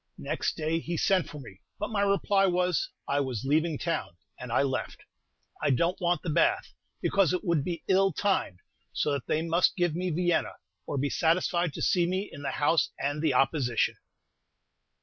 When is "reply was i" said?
2.01-3.19